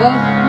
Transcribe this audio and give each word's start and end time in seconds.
Well, 0.00 0.39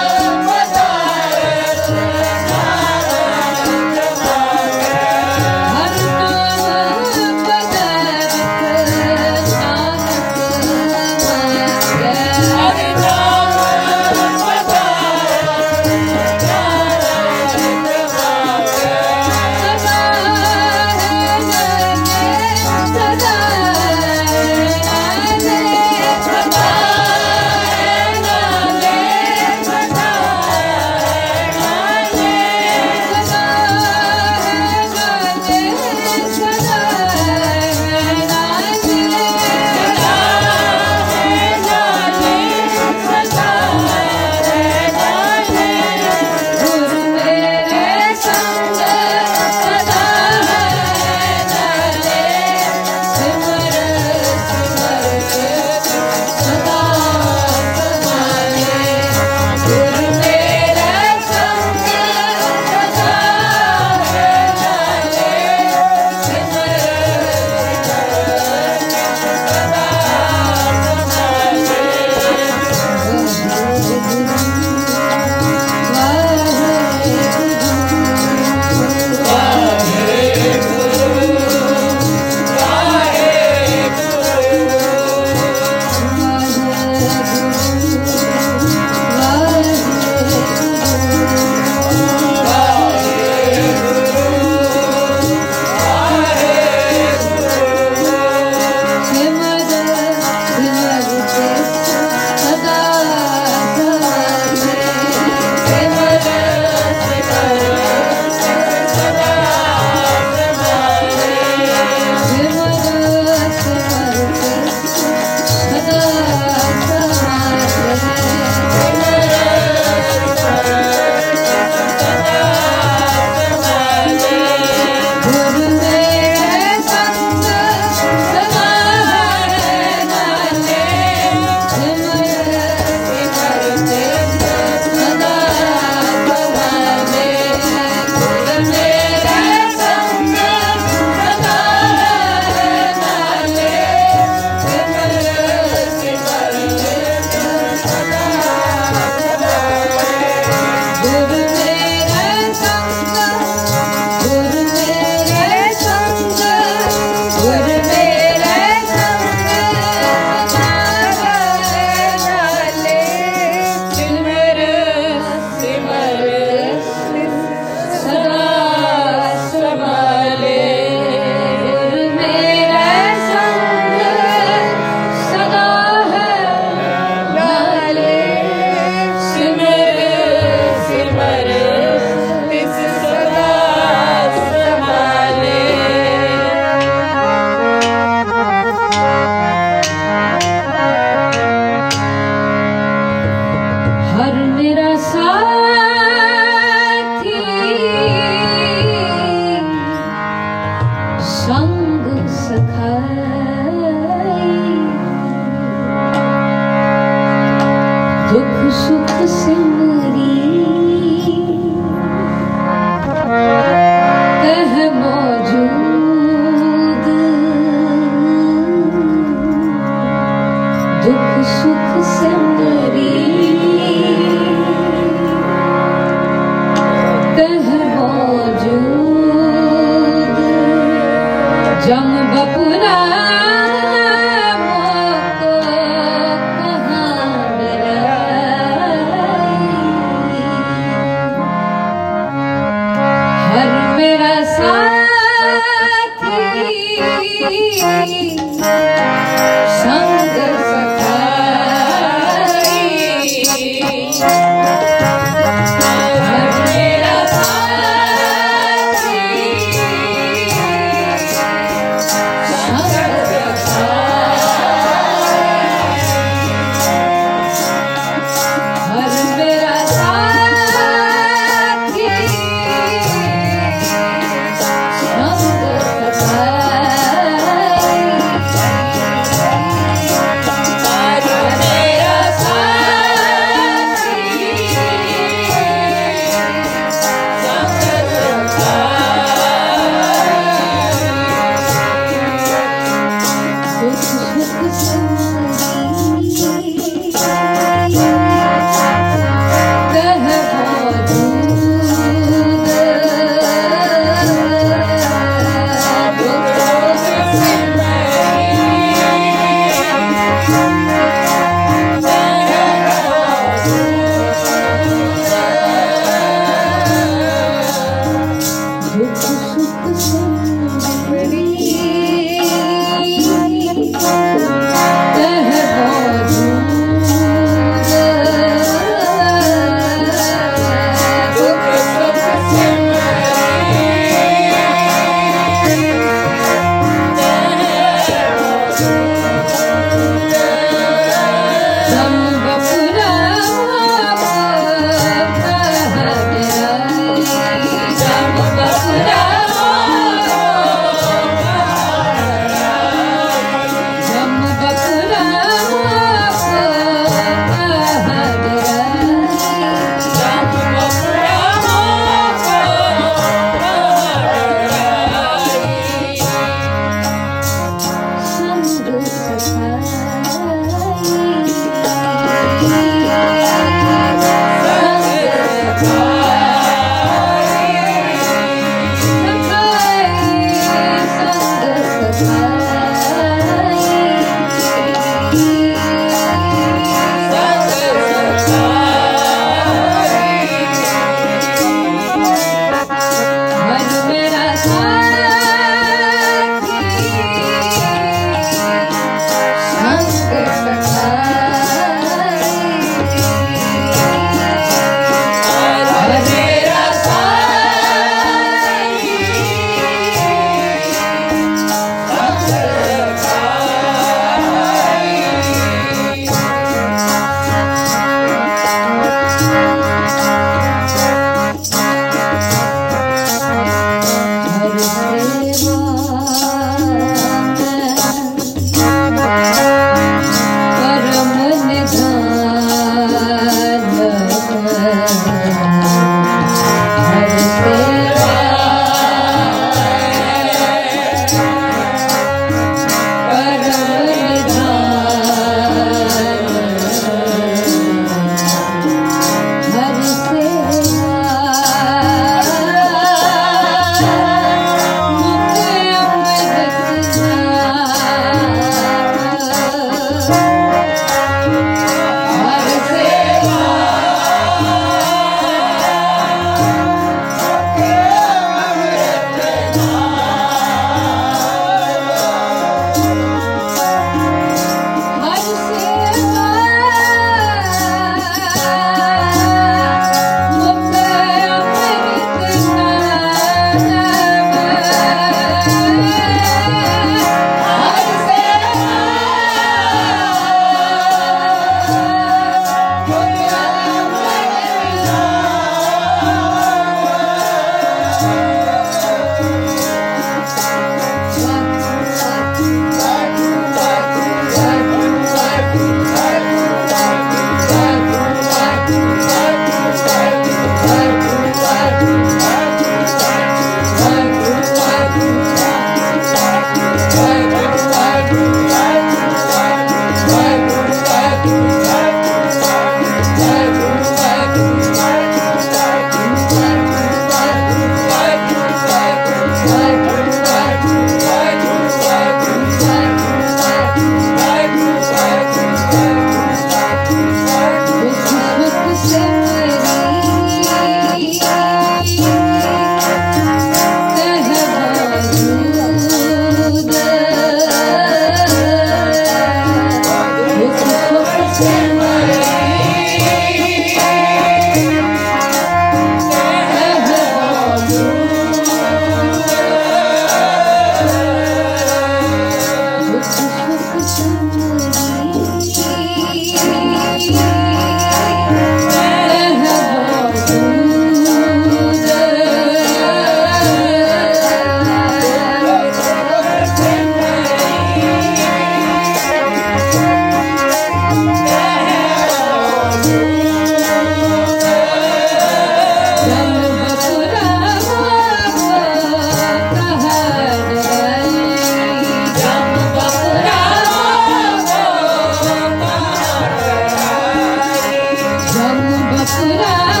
सुरा 599.41 600.00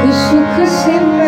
Kuşu 0.00 0.38
kuşu 0.56 1.19